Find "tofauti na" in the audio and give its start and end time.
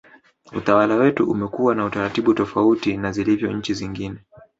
2.33-3.11